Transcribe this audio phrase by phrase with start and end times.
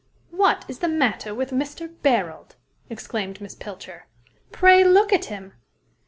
[0.31, 1.87] "What is the matter with Mr.
[2.01, 2.55] Barold?"
[2.89, 4.07] exclaimed Miss Pilcher.
[4.51, 5.53] "Pray look at him."